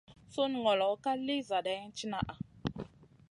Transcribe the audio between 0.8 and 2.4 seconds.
ka lì zadaina tìnaha.